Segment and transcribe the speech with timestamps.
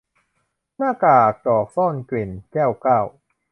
[0.77, 2.99] หน้ากากดอกซ่อนกลิ่น- แก้วเก้า